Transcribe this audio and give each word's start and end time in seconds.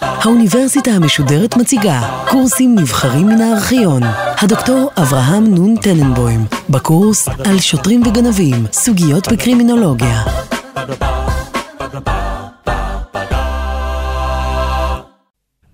האוניברסיטה 0.00 0.90
המשודרת 0.90 1.56
מציגה 1.56 2.24
קורסים 2.28 2.78
נבחרים 2.78 3.26
מן 3.26 3.40
הארכיון. 3.40 4.02
הדוקטור 4.42 4.90
אברהם 4.96 5.54
נון 5.54 5.76
טננבוים, 5.76 6.40
בקורס 6.70 7.28
על 7.28 7.58
שוטרים 7.58 8.02
וגנבים, 8.06 8.66
סוגיות 8.72 9.32
בקרימינולוגיה. 9.32 10.22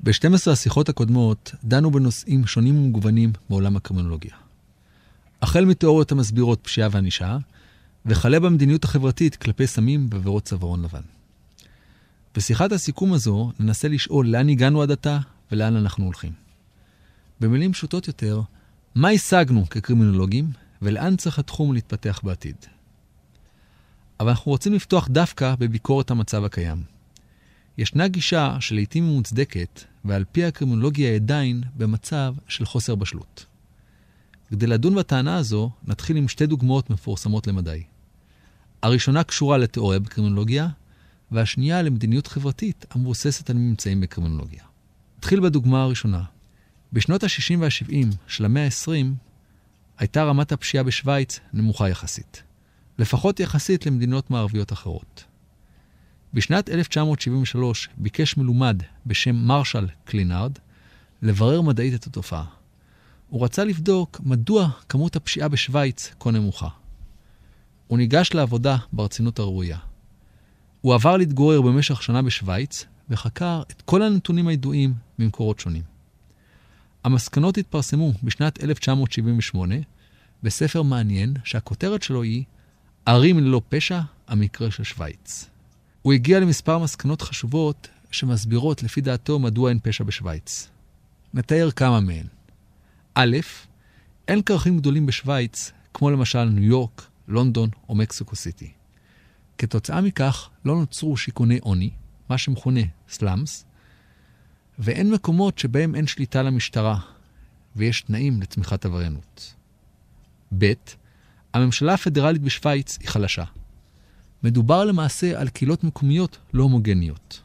ב-12 0.01 0.51
השיחות 0.53 0.89
הקודמות 0.89 1.53
דנו 1.65 1.91
בנושאים 1.91 2.47
שונים 2.47 2.79
ומגוונים 2.79 3.33
בעולם 3.51 3.77
הקרימינולוגיה. 3.77 4.33
החל 5.43 5.65
מתיאוריות 5.65 6.13
המסבירות 6.13 6.61
פשיעה 6.63 6.89
וענישה, 6.93 7.37
וכלה 8.07 8.41
במדיניות 8.41 8.85
החברתית 8.85 9.37
כלפי 9.37 9.67
סמים 9.67 10.09
ועבירות 10.11 10.45
צווארון 10.45 10.83
לבן. 10.83 11.16
בשיחת 12.37 12.73
הסיכום 12.73 13.13
הזו 13.13 13.53
ננסה 13.61 13.89
לשאול 13.89 14.29
לאן 14.29 14.49
הגענו 14.49 14.83
עד 14.83 14.91
עתה 14.91 15.19
ולאן 15.53 15.77
אנחנו 15.77 16.05
הולכים. 16.05 16.33
במילים 17.41 17.73
פשוטות 17.73 18.09
יותר, 18.09 18.41
מה 18.95 19.09
השגנו 19.09 19.69
כקרימינולוגים 19.71 20.51
ולאן 20.83 21.17
צריך 21.17 21.39
התחום 21.39 21.73
להתפתח 21.73 22.21
בעתיד. 22.23 22.57
אבל 24.21 24.29
אנחנו 24.29 24.53
רוצים 24.53 24.73
לפתוח 24.75 25.09
דווקא 25.09 25.55
בביקורת 25.59 26.11
המצב 26.11 26.45
הקיים. 26.45 26.83
ישנה 27.79 28.09
גישה 28.09 28.57
שלעיתים 28.61 29.05
היא 29.05 29.17
מוצדקת, 29.17 29.85
ועל 30.05 30.25
פי 30.33 30.45
הקרימינולוגיה 30.45 31.15
עדיין 31.15 31.63
במצב 31.77 32.35
של 32.49 32.65
חוסר 32.65 32.95
בשלות. 32.95 33.47
כדי 34.49 34.67
לדון 34.67 34.95
בטענה 34.95 35.37
הזו, 35.37 35.71
נתחיל 35.87 36.17
עם 36.17 36.29
שתי 36.29 36.47
דוגמאות 36.47 36.91
מפורסמות 36.91 37.47
למדי. 37.47 37.83
הראשונה 38.83 39.25
קשורה 39.25 39.59
לתיאוריה 39.59 39.99
בקרימינולוגיה, 39.99 40.69
והשנייה 41.31 41.83
למדיניות 41.83 42.27
חברתית 42.27 42.87
המבוססת 42.91 43.51
על 43.51 43.57
ממצאים 43.57 44.01
בקרימינולוגיה. 44.01 44.63
נתחיל 45.19 45.41
בדוגמה 45.41 45.83
הראשונה. 45.83 46.23
בשנות 46.93 47.25
ה-60 47.25 47.59
וה-70 47.59 48.17
של 48.27 48.45
המאה 48.45 48.65
ה-20 48.65 49.07
הייתה 49.99 50.25
רמת 50.25 50.53
הפשיעה 50.53 50.85
בשוויץ 50.85 51.41
נמוכה 51.53 51.89
יחסית, 51.89 52.43
לפחות 52.99 53.41
יחסית 53.41 53.87
למדינות 53.87 54.31
מערביות 54.31 54.73
אחרות. 54.73 55.25
בשנת 56.35 56.69
1973 56.69 57.89
ביקש 57.97 58.37
מלומד 58.37 58.83
בשם 59.07 59.37
מרשל 59.37 59.87
קלינארד 60.05 60.53
לברר 61.23 61.61
מדעית 61.61 61.95
את 61.95 62.07
התופעה. 62.07 62.45
הוא 63.29 63.45
רצה 63.45 63.65
לבדוק 63.65 64.21
מדוע 64.25 64.69
כמות 64.89 65.17
הפשיעה 65.17 65.49
בשוויץ 65.49 66.15
כה 66.21 66.31
נמוכה. 66.31 66.69
הוא 67.87 67.99
ניגש 67.99 68.35
לעבודה 68.35 68.77
ברצינות 68.93 69.39
הראויה. 69.39 69.79
הוא 70.87 70.95
עבר 70.95 71.17
להתגורר 71.17 71.61
במשך 71.63 72.03
שנה 72.03 72.23
בשוויץ 72.23 72.85
וחקר 73.11 73.63
את 73.71 73.83
כל 73.83 74.03
הנתונים 74.03 74.49
הידועים 74.49 74.95
ממקורות 75.19 75.61
שונים. 75.61 75.83
המסקנות 77.05 77.59
התפרסמו 77.59 78.13
בשנת 78.23 78.63
1978 78.63 79.75
בספר 80.43 80.83
מעניין 80.83 81.35
שהכותרת 81.45 82.03
שלו 82.03 82.23
היא 82.23 82.45
ערים 83.07 83.39
ללא 83.39 83.61
פשע, 83.69 84.01
המקרה 84.29 84.71
של 84.71 84.85
שוויץ. 84.85 85.49
הוא 86.03 86.13
הגיע 86.13 86.41
למספר 86.41 86.79
מסקנות 86.79 87.23
חשובות 87.23 87.89
שמסבירות 88.11 88.83
לפי 88.83 89.01
דעתו 89.01 89.39
מדוע 89.39 89.71
אין 89.71 89.79
פשע 89.83 90.05
בשוויץ. 90.05 90.69
נתאר 91.35 91.71
כמה 91.71 92.01
מהן. 92.01 92.27
א', 93.15 93.37
אין 94.29 94.43
כרכים 94.43 94.79
גדולים 94.79 95.07
בשוויץ, 95.07 95.73
כמו 95.95 96.11
למשל 96.11 96.45
ניו 96.45 96.65
יורק, 96.65 97.07
לונדון 97.29 97.69
או 97.89 97.95
מקסיקו 97.95 98.37
סיטי. 98.37 98.71
כתוצאה 99.59 100.01
מכך 100.01 100.49
לא 100.65 100.77
נוצרו 100.77 101.17
שיכוני 101.17 101.59
עוני, 101.59 101.91
מה 102.31 102.39
שמכונה 102.39 102.81
סלאמס, 103.09 103.65
ואין 104.79 105.11
מקומות 105.11 105.59
שבהם 105.59 105.95
אין 105.95 106.07
שליטה 106.07 106.43
למשטרה, 106.43 106.99
ויש 107.77 108.03
תנאים 108.03 108.43
לצמיחת 108.43 108.85
עבריינות. 108.85 109.55
ב. 110.59 110.73
הממשלה 111.55 111.95
הפדרלית 111.95 112.43
בשוויץ 112.43 112.99
היא 113.01 113.09
חלשה. 113.09 113.45
מדובר 114.43 114.85
למעשה 114.85 115.41
על 115.41 115.49
קהילות 115.49 115.85
מקומיות 115.85 116.39
לא 116.53 116.63
הומוגניות. 116.63 117.43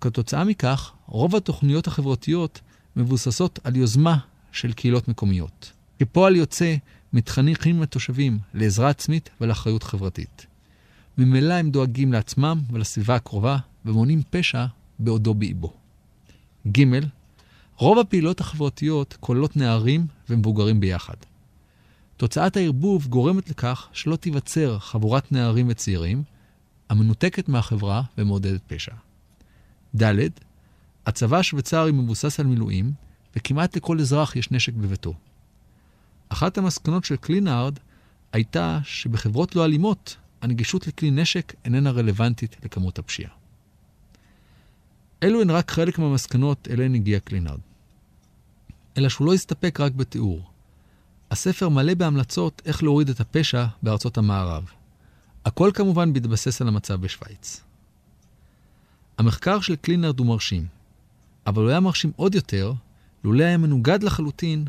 כתוצאה 0.00 0.44
מכך, 0.44 0.92
רוב 1.06 1.36
התוכניות 1.36 1.86
החברתיות 1.86 2.60
מבוססות 2.96 3.58
על 3.64 3.76
יוזמה 3.76 4.18
של 4.52 4.72
קהילות 4.72 5.08
מקומיות. 5.08 5.72
כפועל 5.98 6.36
יוצא, 6.36 6.76
מתחנכים 7.12 7.82
התושבים 7.82 8.38
לעזרה 8.54 8.88
עצמית 8.88 9.30
ולאחריות 9.40 9.82
חברתית. 9.82 10.45
ממילא 11.18 11.54
הם 11.54 11.70
דואגים 11.70 12.12
לעצמם 12.12 12.60
ולסביבה 12.72 13.14
הקרובה 13.14 13.56
ומונעים 13.84 14.22
פשע 14.30 14.66
בעודו 14.98 15.34
באיבו. 15.34 15.72
ג. 16.72 16.84
רוב 17.76 17.98
הפעילות 17.98 18.40
החברתיות 18.40 19.16
כוללות 19.20 19.56
נערים 19.56 20.06
ומבוגרים 20.30 20.80
ביחד. 20.80 21.14
תוצאת 22.16 22.56
הערבוב 22.56 23.06
גורמת 23.06 23.50
לכך 23.50 23.88
שלא 23.92 24.16
תיווצר 24.16 24.78
חבורת 24.78 25.32
נערים 25.32 25.66
וצעירים, 25.68 26.22
המנותקת 26.88 27.48
מהחברה 27.48 28.02
ומעודדת 28.18 28.60
פשע. 28.66 28.92
ד. 30.02 30.14
הצבא 31.06 31.36
השוויצרי 31.36 31.92
מבוסס 31.92 32.40
על 32.40 32.46
מילואים, 32.46 32.92
וכמעט 33.36 33.76
לכל 33.76 34.00
אזרח 34.00 34.36
יש 34.36 34.50
נשק 34.50 34.72
בביתו. 34.72 35.14
אחת 36.28 36.58
המסקנות 36.58 37.04
של 37.04 37.16
קלינארד 37.16 37.78
הייתה 38.32 38.78
שבחברות 38.84 39.56
לא 39.56 39.64
אלימות, 39.64 40.16
הנגישות 40.46 40.86
לכלי 40.86 41.10
נשק 41.10 41.54
איננה 41.64 41.90
רלוונטית 41.90 42.56
לכמות 42.64 42.98
הפשיעה. 42.98 43.30
אלו 45.22 45.40
הן 45.40 45.50
רק 45.50 45.70
חלק 45.70 45.98
מהמסקנות 45.98 46.68
אליהן 46.70 46.94
הגיע 46.94 47.20
קלינארד. 47.20 47.60
אלא 48.96 49.08
שהוא 49.08 49.26
לא 49.26 49.34
הסתפק 49.34 49.80
רק 49.80 49.92
בתיאור. 49.92 50.50
הספר 51.30 51.68
מלא 51.68 51.94
בהמלצות 51.94 52.62
איך 52.64 52.82
להוריד 52.82 53.08
את 53.08 53.20
הפשע 53.20 53.66
בארצות 53.82 54.18
המערב. 54.18 54.64
הכל 55.44 55.70
כמובן 55.74 56.12
בהתבסס 56.12 56.60
על 56.62 56.68
המצב 56.68 57.00
בשוויץ. 57.00 57.60
המחקר 59.18 59.60
של 59.60 59.76
קלינרד 59.76 60.18
הוא 60.18 60.26
מרשים, 60.26 60.66
אבל 61.46 61.62
הוא 61.62 61.70
היה 61.70 61.80
מרשים 61.80 62.12
עוד 62.16 62.34
יותר 62.34 62.72
לולא 63.24 63.44
היה 63.44 63.56
מנוגד 63.56 64.02
לחלוטין 64.02 64.64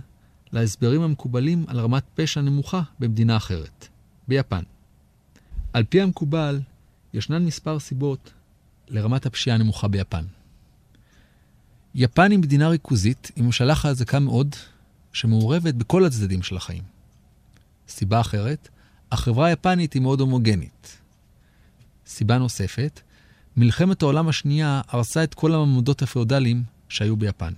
להסברים 0.52 1.02
המקובלים 1.02 1.66
על 1.68 1.80
רמת 1.80 2.04
פשע 2.16 2.42
נמוכה 2.42 2.82
במדינה 3.00 3.38
אחרת, 3.38 3.88
ביפן. 4.28 4.64
על 5.74 5.84
פי 5.84 6.02
המקובל, 6.02 6.60
ישנן 7.14 7.46
מספר 7.46 7.80
סיבות 7.80 8.34
לרמת 8.88 9.26
הפשיעה 9.26 9.56
הנמוכה 9.56 9.88
ביפן. 9.88 10.26
יפן 11.96 12.32
היא 12.32 12.40
מדינה 12.40 12.68
ריכוזית 12.68 13.32
עם 13.36 13.46
ממשלה 13.46 13.76
חזקה 13.76 14.20
מאוד, 14.20 14.56
שמעורבת 15.14 15.74
בכל 15.74 16.06
הצדדים 16.06 16.44
של 16.44 16.58
החיים. 16.58 16.84
סיבה 17.88 18.20
אחרת, 18.22 18.70
החברה 19.12 19.48
היפנית 19.48 19.94
היא 19.94 20.02
מאוד 20.02 20.20
הומוגנית. 20.20 20.98
סיבה 22.08 22.38
נוספת, 22.38 23.02
מלחמת 23.58 24.02
העולם 24.02 24.28
השנייה 24.28 24.82
הרסה 24.88 25.24
את 25.24 25.34
כל 25.34 25.54
המעמדות 25.54 26.02
הפאודליים 26.02 26.64
שהיו 26.90 27.18
ביפן. 27.18 27.54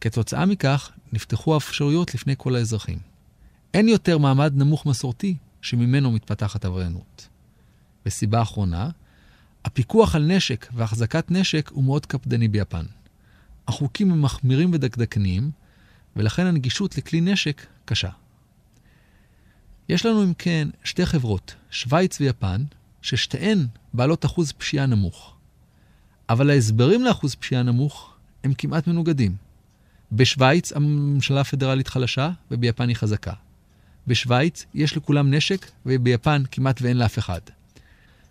כתוצאה 0.00 0.46
מכך, 0.46 0.90
נפתחו 1.12 1.54
האפשרויות 1.54 2.14
לפני 2.14 2.34
כל 2.38 2.54
האזרחים. 2.56 2.98
אין 3.74 3.88
יותר 3.88 4.18
מעמד 4.18 4.52
נמוך 4.56 4.86
מסורתי 4.86 5.36
שממנו 5.62 6.10
מתפתחת 6.10 6.64
עבריינות. 6.64 7.28
וסיבה 8.06 8.42
אחרונה, 8.42 8.90
הפיקוח 9.64 10.14
על 10.14 10.22
נשק 10.36 10.66
והחזקת 10.72 11.30
נשק 11.30 11.70
הוא 11.72 11.84
מאוד 11.84 12.06
קפדני 12.06 12.48
ביפן. 12.48 12.84
החוקים 13.68 14.10
הם 14.12 14.22
מחמירים 14.22 14.72
ודקדקניים, 14.72 15.50
ולכן 16.16 16.46
הנגישות 16.46 16.98
לכלי 16.98 17.20
נשק 17.20 17.66
קשה. 17.84 18.10
יש 19.88 20.06
לנו 20.06 20.24
אם 20.24 20.32
כן 20.38 20.68
שתי 20.84 21.06
חברות, 21.06 21.54
שווייץ 21.70 22.20
ויפן, 22.20 22.64
ששתיהן 23.02 23.66
בעלות 23.94 24.24
אחוז 24.24 24.52
פשיעה 24.52 24.86
נמוך. 24.86 25.34
אבל 26.28 26.50
ההסברים 26.50 27.04
לאחוז 27.04 27.34
פשיעה 27.34 27.62
נמוך 27.62 28.14
הם 28.44 28.54
כמעט 28.54 28.86
מנוגדים. 28.86 29.36
בשווייץ 30.12 30.72
הממשלה 30.72 31.40
הפדרלית 31.40 31.88
חלשה 31.88 32.30
וביפן 32.50 32.88
היא 32.88 32.96
חזקה. 32.96 33.32
בשווייץ 34.08 34.66
יש 34.74 34.96
לכולם 34.96 35.34
נשק 35.34 35.70
וביפן 35.86 36.42
כמעט 36.50 36.82
ואין 36.82 36.96
לאף 36.96 37.18
אחד. 37.18 37.40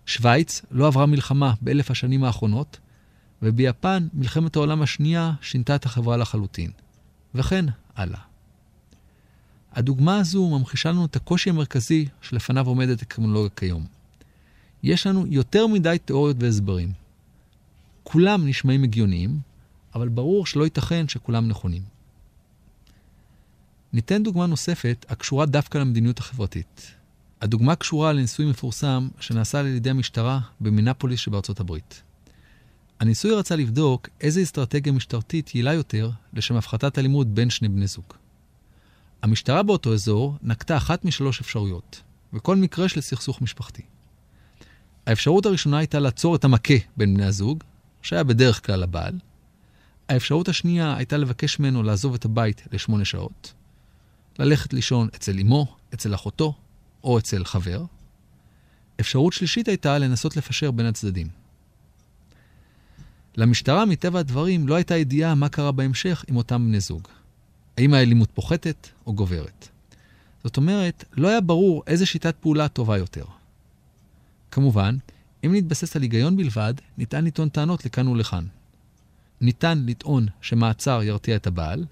שווייץ 0.06 0.62
לא 0.70 0.86
עברה 0.86 1.06
מלחמה 1.06 1.54
באלף 1.60 1.90
השנים 1.90 2.24
האחרונות, 2.24 2.78
וביפן 3.42 4.08
מלחמת 4.14 4.56
העולם 4.56 4.82
השנייה 4.82 5.32
שינתה 5.40 5.74
את 5.74 5.84
החברה 5.84 6.16
לחלוטין. 6.16 6.70
וכן 7.34 7.64
הלאה. 7.96 8.20
הדוגמה 9.72 10.18
הזו 10.18 10.58
ממחישה 10.58 10.88
לנו 10.88 11.04
את 11.04 11.16
הקושי 11.16 11.50
המרכזי 11.50 12.08
שלפניו 12.20 12.66
עומדת 12.66 13.02
הקרימינולוגיה 13.02 13.50
כיום. 13.56 13.86
יש 14.82 15.06
לנו 15.06 15.26
יותר 15.26 15.66
מדי 15.66 15.96
תיאוריות 16.04 16.36
והסברים. 16.40 16.92
כולם 18.02 18.48
נשמעים 18.48 18.84
הגיוניים, 18.84 19.40
אבל 19.94 20.08
ברור 20.08 20.46
שלא 20.46 20.64
ייתכן 20.64 21.08
שכולם 21.08 21.48
נכונים. 21.48 21.82
ניתן 23.92 24.22
דוגמה 24.22 24.46
נוספת 24.46 25.06
הקשורה 25.08 25.46
דווקא 25.46 25.78
למדיניות 25.78 26.18
החברתית. 26.18 26.94
הדוגמה 27.40 27.76
קשורה 27.76 28.12
לניסוי 28.12 28.46
מפורסם 28.46 29.08
שנעשה 29.20 29.60
על 29.60 29.66
ידי 29.66 29.90
המשטרה 29.90 30.40
במינפוליס 30.60 31.20
שבארצות 31.20 31.60
הברית. 31.60 32.02
הניסוי 33.00 33.34
רצה 33.34 33.56
לבדוק 33.56 34.08
איזה 34.20 34.42
אסטרטגיה 34.42 34.92
משטרתית 34.92 35.54
יעילה 35.54 35.74
יותר 35.74 36.10
לשם 36.32 36.56
הפחתת 36.56 36.98
אלימות 36.98 37.26
בין 37.26 37.50
שני 37.50 37.68
בני 37.68 37.86
זוג. 37.86 38.04
המשטרה 39.22 39.62
באותו 39.62 39.94
אזור 39.94 40.36
נקטה 40.42 40.76
אחת 40.76 41.04
משלוש 41.04 41.40
אפשרויות, 41.40 42.02
וכל 42.32 42.56
מקרה 42.56 42.88
של 42.88 43.00
סכסוך 43.00 43.42
משפחתי. 43.42 43.82
האפשרות 45.06 45.46
הראשונה 45.46 45.78
הייתה 45.78 45.98
לעצור 45.98 46.36
את 46.36 46.44
המכה 46.44 46.74
בין 46.96 47.14
בני 47.14 47.24
הזוג, 47.24 47.64
שהיה 48.02 48.24
בדרך 48.24 48.66
כלל 48.66 48.82
הבעל. 48.82 49.18
האפשרות 50.08 50.48
השנייה 50.48 50.96
הייתה 50.96 51.16
לבקש 51.16 51.58
ממנו 51.58 51.82
לעזוב 51.82 52.14
את 52.14 52.24
הבית 52.24 52.62
לשמונה 52.72 53.04
שעות, 53.04 53.52
ללכת 54.38 54.72
לישון 54.72 55.08
אצל 55.16 55.38
אמו, 55.38 55.76
אצל 55.94 56.14
אחותו 56.14 56.54
או 57.04 57.18
אצל 57.18 57.44
חבר. 57.44 57.84
אפשרות 59.00 59.32
שלישית 59.32 59.68
הייתה 59.68 59.98
לנסות 59.98 60.36
לפשר 60.36 60.70
בין 60.70 60.86
הצדדים. 60.86 61.28
למשטרה, 63.36 63.84
מטבע 63.84 64.18
הדברים, 64.18 64.68
לא 64.68 64.74
הייתה 64.74 64.96
ידיעה 64.96 65.34
מה 65.34 65.48
קרה 65.48 65.72
בהמשך 65.72 66.24
עם 66.28 66.36
אותם 66.36 66.66
בני 66.68 66.80
זוג. 66.80 67.08
האם 67.76 67.94
האלימות 67.94 68.30
פוחתת 68.34 68.88
או 69.06 69.14
גוברת. 69.14 69.68
זאת 70.44 70.56
אומרת, 70.56 71.04
לא 71.12 71.28
היה 71.28 71.40
ברור 71.40 71.82
איזה 71.86 72.06
שיטת 72.06 72.36
פעולה 72.40 72.68
טובה 72.68 72.98
יותר. 72.98 73.24
כמובן, 74.50 74.96
אם 75.44 75.54
נתבסס 75.54 75.96
על 75.96 76.02
היגיון 76.02 76.36
בלבד, 76.36 76.74
ניתן 76.98 77.24
לטעון 77.24 77.48
טענות 77.48 77.84
לכאן 77.84 78.08
ולכאן. 78.08 78.46
ניתן 79.40 79.84
לטעון 79.86 80.26
שמעצר 80.40 81.02
ירתיע 81.02 81.36
את 81.36 81.46
הבעל, 81.46 81.84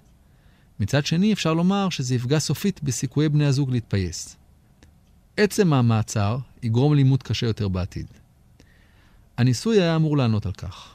מצד 0.81 1.07
שני 1.07 1.33
אפשר 1.33 1.55
לומר 1.55 1.89
שזה 1.91 2.15
יפגע 2.15 2.39
סופית 2.39 2.83
בסיכויי 2.83 3.29
בני 3.29 3.47
הזוג 3.47 3.71
להתפייס. 3.71 4.37
עצם 5.37 5.73
המעצר 5.73 6.39
יגרום 6.63 6.95
לימוד 6.95 7.23
קשה 7.23 7.47
יותר 7.47 7.69
בעתיד. 7.69 8.07
הניסוי 9.39 9.81
היה 9.83 9.97
אמור 9.97 10.17
לענות 10.17 10.47
על 10.47 10.53
כך. 10.53 10.95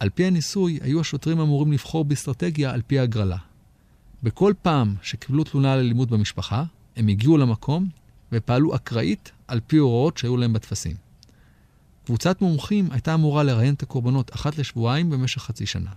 על 0.00 0.10
פי 0.10 0.24
הניסוי, 0.24 0.78
היו 0.82 1.00
השוטרים 1.00 1.40
אמורים 1.40 1.72
לבחור 1.72 2.04
באסטרטגיה 2.04 2.70
על 2.70 2.82
פי 2.86 2.98
הגרלה. 2.98 3.36
בכל 4.22 4.52
פעם 4.62 4.94
שקיבלו 5.02 5.44
תלונה 5.44 5.72
על 5.72 5.78
אלימות 5.78 6.10
במשפחה, 6.10 6.64
הם 6.96 7.08
הגיעו 7.08 7.38
למקום 7.38 7.88
ופעלו 8.32 8.76
אקראית 8.76 9.32
על 9.48 9.60
פי 9.66 9.76
הוראות 9.76 10.18
שהיו 10.18 10.36
להם 10.36 10.52
בטפסים. 10.52 10.96
קבוצת 12.04 12.40
מומחים 12.40 12.88
הייתה 12.90 13.14
אמורה 13.14 13.42
לראיין 13.42 13.74
את 13.74 13.82
הקורבנות 13.82 14.34
אחת 14.34 14.58
לשבועיים 14.58 15.10
במשך 15.10 15.42
חצי 15.42 15.66
שנה. 15.66 15.90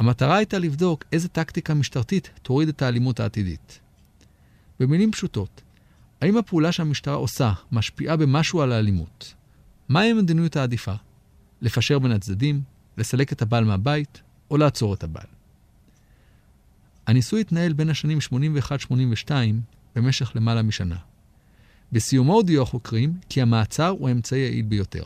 המטרה 0.00 0.36
הייתה 0.36 0.58
לבדוק 0.58 1.04
איזה 1.12 1.28
טקטיקה 1.28 1.74
משטרתית 1.74 2.30
תוריד 2.42 2.68
את 2.68 2.82
האלימות 2.82 3.20
העתידית. 3.20 3.80
במילים 4.80 5.12
פשוטות, 5.12 5.62
האם 6.20 6.36
הפעולה 6.36 6.72
שהמשטרה 6.72 7.14
עושה 7.14 7.52
משפיעה 7.72 8.16
במשהו 8.16 8.62
על 8.62 8.72
האלימות? 8.72 9.34
מהי 9.88 10.10
המדיניות 10.10 10.56
העדיפה? 10.56 10.92
לפשר 11.62 11.98
בין 11.98 12.12
הצדדים, 12.12 12.62
לסלק 12.98 13.32
את 13.32 13.42
הבעל 13.42 13.64
מהבית 13.64 14.22
או 14.50 14.56
לעצור 14.56 14.94
את 14.94 15.04
הבעל. 15.04 15.26
הניסוי 17.06 17.40
התנהל 17.40 17.72
בין 17.72 17.90
השנים 17.90 18.18
81-82 19.28 19.30
במשך 19.96 20.32
למעלה 20.34 20.62
משנה. 20.62 20.96
בסיומו 21.92 22.34
הודיעו 22.34 22.62
החוקרים 22.62 23.14
כי 23.28 23.42
המעצר 23.42 23.88
הוא 23.88 24.08
האמצעי 24.08 24.40
היעיל 24.40 24.64
ביותר. 24.64 25.04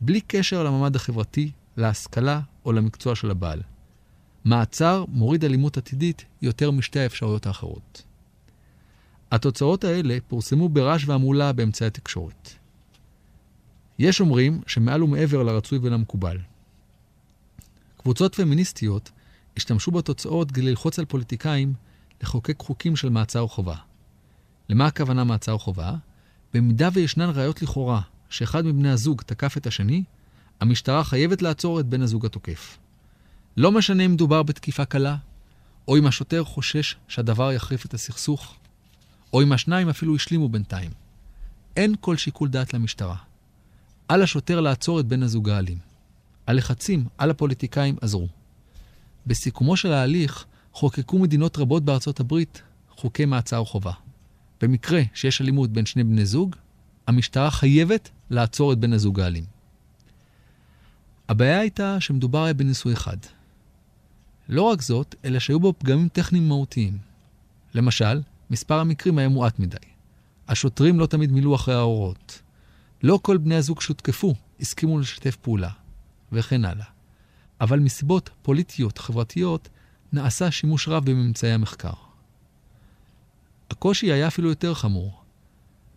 בלי 0.00 0.20
קשר 0.20 0.62
למעמד 0.62 0.96
החברתי, 0.96 1.50
להשכלה 1.76 2.40
או 2.64 2.72
למקצוע 2.72 3.14
של 3.14 3.30
הבעל. 3.30 3.60
מעצר 4.44 5.04
מוריד 5.08 5.44
אלימות 5.44 5.76
עתידית 5.76 6.24
יותר 6.42 6.70
משתי 6.70 7.00
האפשרויות 7.00 7.46
האחרות. 7.46 8.02
התוצאות 9.30 9.84
האלה 9.84 10.18
פורסמו 10.28 10.68
ברעש 10.68 11.04
והמולה 11.06 11.52
באמצעי 11.52 11.86
התקשורת. 11.86 12.50
יש 13.98 14.20
אומרים 14.20 14.60
שמעל 14.66 15.02
ומעבר 15.02 15.42
לרצוי 15.42 15.78
ולמקובל. 15.82 16.38
קבוצות 17.96 18.34
פמיניסטיות 18.34 19.10
השתמשו 19.56 19.90
בתוצאות 19.90 20.50
כדי 20.50 20.62
ללחוץ 20.62 20.98
על 20.98 21.04
פוליטיקאים 21.04 21.74
לחוקק 22.22 22.58
חוקים 22.58 22.96
של 22.96 23.08
מעצר 23.08 23.46
חובה. 23.46 23.76
למה 24.68 24.86
הכוונה 24.86 25.24
מעצר 25.24 25.58
חובה? 25.58 25.94
במידה 26.54 26.88
וישנן 26.92 27.30
ראיות 27.34 27.62
לכאורה 27.62 28.00
שאחד 28.30 28.64
מבני 28.64 28.90
הזוג 28.90 29.22
תקף 29.22 29.56
את 29.56 29.66
השני, 29.66 30.02
המשטרה 30.60 31.04
חייבת 31.04 31.42
לעצור 31.42 31.80
את 31.80 31.86
בן 31.86 32.02
הזוג 32.02 32.26
התוקף. 32.26 32.78
לא 33.58 33.72
משנה 33.72 34.04
אם 34.04 34.12
מדובר 34.12 34.42
בתקיפה 34.42 34.84
קלה, 34.84 35.16
או 35.88 35.96
אם 35.96 36.06
השוטר 36.06 36.44
חושש 36.44 36.96
שהדבר 37.08 37.52
יחריף 37.52 37.86
את 37.86 37.94
הסכסוך, 37.94 38.56
או 39.32 39.42
אם 39.42 39.52
השניים 39.52 39.88
אפילו 39.88 40.16
השלימו 40.16 40.48
בינתיים. 40.48 40.90
אין 41.76 41.94
כל 42.00 42.16
שיקול 42.16 42.48
דעת 42.48 42.74
למשטרה. 42.74 43.16
על 44.08 44.22
השוטר 44.22 44.60
לעצור 44.60 45.00
את 45.00 45.06
בן 45.06 45.22
הזוג 45.22 45.48
האלים. 45.48 45.78
הלחצים 46.46 47.04
על 47.18 47.30
הפוליטיקאים 47.30 47.96
עזרו. 48.00 48.28
בסיכומו 49.26 49.76
של 49.76 49.92
ההליך 49.92 50.44
חוקקו 50.72 51.18
מדינות 51.18 51.58
רבות 51.58 51.84
בארצות 51.84 52.20
הברית 52.20 52.62
חוקי 52.96 53.24
מעצר 53.24 53.64
חובה. 53.64 53.92
במקרה 54.60 55.02
שיש 55.14 55.40
אלימות 55.40 55.70
בין 55.70 55.86
שני 55.86 56.04
בני 56.04 56.26
זוג, 56.26 56.56
המשטרה 57.06 57.50
חייבת 57.50 58.10
לעצור 58.30 58.72
את 58.72 58.78
בן 58.78 58.92
הזוג 58.92 59.20
האלים. 59.20 59.44
הבעיה 61.28 61.60
הייתה 61.60 62.00
שמדובר 62.00 62.44
היה 62.44 62.54
בניסוי 62.54 62.92
אחד. 62.92 63.16
לא 64.48 64.62
רק 64.62 64.82
זאת, 64.82 65.14
אלא 65.24 65.38
שהיו 65.38 65.60
בו 65.60 65.74
פגמים 65.78 66.08
טכניים 66.08 66.48
מהותיים. 66.48 66.98
למשל, 67.74 68.22
מספר 68.50 68.80
המקרים 68.80 69.18
היה 69.18 69.28
מועט 69.28 69.58
מדי. 69.58 69.76
השוטרים 70.48 71.00
לא 71.00 71.06
תמיד 71.06 71.32
מילאו 71.32 71.54
אחרי 71.54 71.74
ההוראות. 71.74 72.42
לא 73.02 73.18
כל 73.22 73.36
בני 73.36 73.54
הזוג 73.54 73.80
שהותקפו 73.80 74.34
הסכימו 74.60 74.98
לשתף 74.98 75.36
פעולה, 75.36 75.70
וכן 76.32 76.64
הלאה. 76.64 76.84
אבל 77.60 77.78
מסיבות 77.78 78.30
פוליטיות 78.42 78.98
חברתיות 78.98 79.68
נעשה 80.12 80.50
שימוש 80.50 80.88
רב 80.88 81.10
בממצאי 81.10 81.52
המחקר. 81.52 81.92
הקושי 83.70 84.12
היה 84.12 84.26
אפילו 84.26 84.48
יותר 84.48 84.74
חמור. 84.74 85.22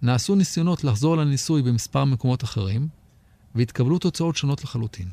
נעשו 0.02 0.36
ניסיונות 0.36 0.84
לחזור 0.84 1.18
לניסוי 1.18 1.62
במספר 1.62 2.06
מקומות 2.06 2.44
אחרים, 2.44 2.88
והתקבלו 3.56 4.00
תוצאות 4.00 4.36
שונות 4.36 4.64
לחלוטין. 4.64 5.10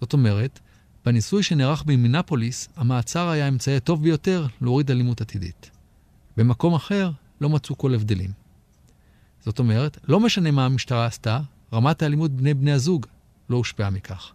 זאת 0.00 0.12
אומרת, 0.12 0.60
בניסוי 1.06 1.42
שנערך 1.42 1.82
במינפוליס, 1.82 2.68
המעצר 2.76 3.28
היה 3.28 3.44
האמצעי 3.44 3.76
הטוב 3.76 4.02
ביותר 4.02 4.46
להוריד 4.60 4.90
אלימות 4.90 5.20
עתידית. 5.20 5.70
במקום 6.36 6.74
אחר 6.74 7.10
לא 7.40 7.48
מצאו 7.48 7.78
כל 7.78 7.94
הבדלים. 7.94 8.30
זאת 9.44 9.58
אומרת, 9.58 9.98
לא 10.08 10.20
משנה 10.20 10.50
מה 10.50 10.64
המשטרה 10.64 11.06
עשתה, 11.06 11.40
רמת 11.72 12.02
האלימות 12.02 12.30
בני 12.30 12.54
בני 12.54 12.72
הזוג 12.72 13.06
לא 13.50 13.56
הושפעה 13.56 13.90
מכך. 13.90 14.32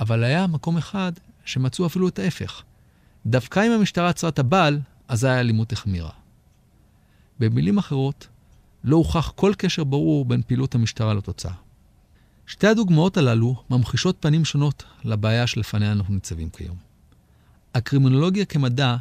אבל 0.00 0.24
היה 0.24 0.46
מקום 0.46 0.76
אחד 0.76 1.12
שמצאו 1.44 1.86
אפילו 1.86 2.08
את 2.08 2.18
ההפך. 2.18 2.62
דווקא 3.26 3.66
אם 3.66 3.72
המשטרה 3.72 4.08
עצרה 4.08 4.30
את 4.30 4.38
הבעל, 4.38 4.80
אזי 5.08 5.28
האלימות 5.28 5.72
החמירה. 5.72 6.10
במילים 7.38 7.78
אחרות, 7.78 8.28
לא 8.84 8.96
הוכח 8.96 9.32
כל 9.36 9.52
קשר 9.58 9.84
ברור 9.84 10.24
בין 10.24 10.42
פעילות 10.42 10.74
המשטרה 10.74 11.14
לתוצאה. 11.14 11.65
שתי 12.46 12.66
הדוגמאות 12.66 13.16
הללו 13.16 13.62
ממחישות 13.70 14.16
פנים 14.20 14.44
שונות 14.44 14.84
לבעיה 15.04 15.46
שלפניה 15.46 15.92
אנחנו 15.92 16.14
ניצבים 16.14 16.50
כיום. 16.50 16.76
הקרימינולוגיה 17.74 18.44
כמדע 18.44 18.96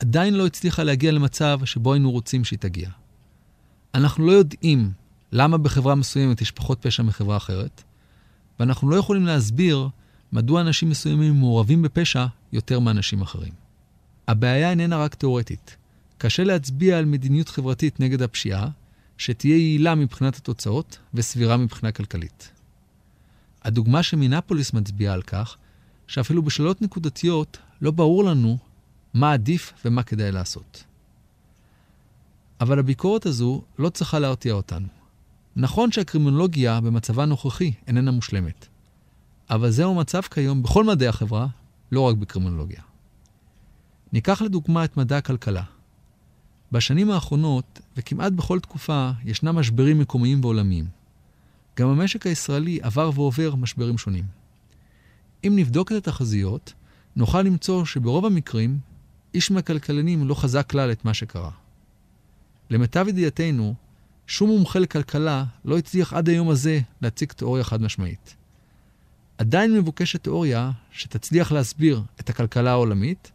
עדיין 0.00 0.34
לא 0.34 0.46
הצליחה 0.46 0.82
להגיע 0.82 1.12
למצב 1.12 1.60
שבו 1.64 1.92
היינו 1.92 2.10
רוצים 2.10 2.44
שהיא 2.44 2.58
תגיע. 2.58 2.90
אנחנו 3.94 4.26
לא 4.26 4.32
יודעים 4.32 4.92
למה 5.32 5.58
בחברה 5.58 5.94
מסוימת 5.94 6.40
יש 6.40 6.50
פחות 6.50 6.78
פשע 6.82 7.02
מחברה 7.02 7.36
אחרת, 7.36 7.82
ואנחנו 8.60 8.90
לא 8.90 8.96
יכולים 8.96 9.26
להסביר 9.26 9.88
מדוע 10.32 10.60
אנשים 10.60 10.90
מסוימים 10.90 11.34
מעורבים 11.34 11.82
בפשע 11.82 12.26
יותר 12.52 12.78
מאנשים 12.78 13.22
אחרים. 13.22 13.52
הבעיה 14.28 14.70
איננה 14.70 14.96
רק 14.96 15.14
תאורטית. 15.14 15.76
קשה 16.18 16.44
להצביע 16.44 16.98
על 16.98 17.04
מדיניות 17.04 17.48
חברתית 17.48 18.00
נגד 18.00 18.22
הפשיעה, 18.22 18.68
שתהיה 19.18 19.56
יעילה 19.56 19.94
מבחינת 19.94 20.36
התוצאות 20.36 20.98
וסבירה 21.14 21.56
מבחינה 21.56 21.92
כלכלית. 21.92 22.57
הדוגמה 23.68 24.02
שמינפוליס 24.02 24.72
מצביעה 24.72 25.14
על 25.14 25.22
כך, 25.22 25.56
שאפילו 26.06 26.42
בשאלות 26.42 26.82
נקודתיות 26.82 27.58
לא 27.80 27.90
ברור 27.90 28.24
לנו 28.24 28.58
מה 29.14 29.32
עדיף 29.32 29.72
ומה 29.84 30.02
כדאי 30.02 30.32
לעשות. 30.32 30.84
אבל 32.60 32.78
הביקורת 32.78 33.26
הזו 33.26 33.62
לא 33.78 33.88
צריכה 33.88 34.18
להרתיע 34.18 34.52
אותנו. 34.52 34.86
נכון 35.56 35.92
שהקרימינולוגיה 35.92 36.80
במצבה 36.80 37.22
הנוכחי 37.22 37.72
איננה 37.86 38.10
מושלמת, 38.10 38.66
אבל 39.50 39.70
זהו 39.70 39.94
מצב 39.94 40.20
כיום 40.20 40.62
בכל 40.62 40.84
מדעי 40.84 41.08
החברה, 41.08 41.46
לא 41.92 42.00
רק 42.00 42.16
בקרימינולוגיה. 42.16 42.82
ניקח 44.12 44.42
לדוגמה 44.42 44.84
את 44.84 44.96
מדע 44.96 45.16
הכלכלה. 45.16 45.62
בשנים 46.72 47.10
האחרונות, 47.10 47.80
וכמעט 47.96 48.32
בכל 48.32 48.60
תקופה, 48.60 49.10
ישנם 49.24 49.56
משברים 49.56 49.98
מקומיים 49.98 50.40
ועולמיים. 50.44 50.97
גם 51.78 51.88
המשק 51.88 52.26
הישראלי 52.26 52.78
עבר 52.82 53.10
ועובר 53.14 53.54
משברים 53.54 53.98
שונים. 53.98 54.24
אם 55.46 55.52
נבדוק 55.56 55.92
את 55.92 55.96
התחזיות, 55.96 56.72
נוכל 57.16 57.42
למצוא 57.42 57.84
שברוב 57.84 58.26
המקרים, 58.26 58.78
איש 59.34 59.50
מהכלכלנים 59.50 60.28
לא 60.28 60.34
חזה 60.34 60.62
כלל 60.62 60.92
את 60.92 61.04
מה 61.04 61.14
שקרה. 61.14 61.50
למיטב 62.70 63.08
ידיעתנו, 63.08 63.74
שום 64.26 64.50
מומחה 64.50 64.78
לכלכלה 64.78 65.44
לא 65.64 65.78
הצליח 65.78 66.12
עד 66.12 66.28
היום 66.28 66.48
הזה 66.48 66.80
להציג 67.02 67.32
תיאוריה 67.32 67.64
חד 67.64 67.82
משמעית. 67.82 68.36
עדיין 69.38 69.74
מבוקשת 69.74 70.22
תיאוריה 70.22 70.70
שתצליח 70.90 71.52
להסביר 71.52 72.02
את 72.20 72.30
הכלכלה 72.30 72.70
העולמית 72.70 73.32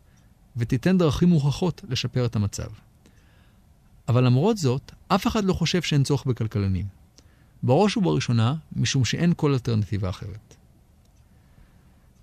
ותיתן 0.57 0.97
דרכים 0.97 1.29
מוכחות 1.29 1.81
לשפר 1.89 2.25
את 2.25 2.35
המצב. 2.35 2.69
אבל 4.07 4.23
למרות 4.25 4.57
זאת, 4.57 4.91
אף 5.07 5.27
אחד 5.27 5.45
לא 5.45 5.53
חושב 5.53 5.81
שאין 5.81 6.03
צורך 6.03 6.25
בכלכלנים. 6.25 7.02
בראש 7.63 7.97
ובראשונה, 7.97 8.55
משום 8.75 9.05
שאין 9.05 9.33
כל 9.35 9.53
אלטרנטיבה 9.53 10.09
אחרת. 10.09 10.55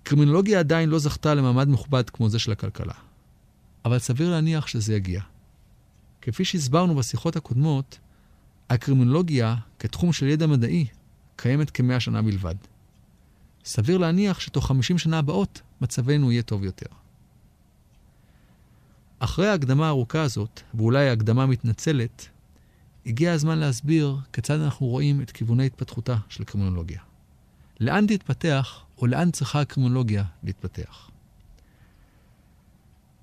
קרימינולוגיה 0.03 0.59
עדיין 0.59 0.89
לא 0.89 0.99
זכתה 0.99 1.33
למעמד 1.33 1.67
מכובד 1.67 2.09
כמו 2.09 2.29
זה 2.29 2.39
של 2.39 2.51
הכלכלה. 2.51 2.93
אבל 3.85 3.99
סביר 3.99 4.29
להניח 4.31 4.67
שזה 4.67 4.95
יגיע. 4.95 5.21
כפי 6.21 6.45
שהסברנו 6.45 6.95
בשיחות 6.95 7.35
הקודמות, 7.35 7.99
הקרימינולוגיה, 8.69 9.55
כתחום 9.79 10.13
של 10.13 10.27
ידע 10.27 10.47
מדעי, 10.47 10.87
קיימת 11.35 11.69
כמאה 11.69 11.99
שנה 11.99 12.21
בלבד. 12.21 12.55
סביר 13.65 13.97
להניח 13.97 14.39
שתוך 14.39 14.67
50 14.67 14.97
שנה 14.97 15.19
הבאות 15.19 15.61
מצבנו 15.81 16.31
יהיה 16.31 16.41
טוב 16.41 16.63
יותר. 16.63 16.85
אחרי 19.19 19.47
ההקדמה 19.47 19.85
הארוכה 19.85 20.21
הזאת, 20.21 20.61
ואולי 20.73 21.09
ההקדמה 21.09 21.43
המתנצלת, 21.43 22.29
הגיע 23.05 23.33
הזמן 23.33 23.57
להסביר 23.57 24.17
כיצד 24.33 24.59
אנחנו 24.59 24.87
רואים 24.87 25.21
את 25.21 25.31
כיווני 25.31 25.65
התפתחותה 25.65 26.17
של 26.29 26.43
קרימינולוגיה. 26.43 27.01
לאן 27.79 28.07
תתפתח, 28.07 28.85
או 28.97 29.07
לאן 29.07 29.31
צריכה 29.31 29.61
הקרימינולוגיה 29.61 30.23
להתפתח. 30.43 31.09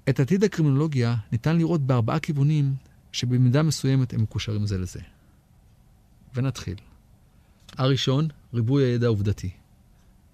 את 0.09 0.21
עתיד 0.21 0.45
הקרימינולוגיה 0.45 1.17
ניתן 1.33 1.57
לראות 1.57 1.81
בארבעה 1.81 2.19
כיוונים 2.19 2.75
שבמידה 3.13 3.63
מסוימת 3.63 4.15
הם 4.15 4.23
מקושרים 4.23 4.67
זה 4.67 4.79
לזה. 4.79 5.01
ונתחיל. 6.35 6.77
הראשון, 7.79 8.29
ריבוי 8.55 8.85
הידע 8.85 9.07
העובדתי. 9.07 9.51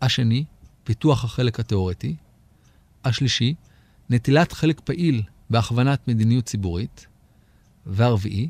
השני, 0.02 0.44
פיתוח 0.84 1.24
החלק 1.24 1.60
התאורטי. 1.60 2.16
השלישי, 3.04 3.54
נטילת 4.10 4.52
חלק 4.52 4.80
פעיל 4.80 5.22
בהכוונת 5.50 6.08
מדיניות 6.08 6.44
ציבורית. 6.44 7.06
והרביעי, 7.86 8.48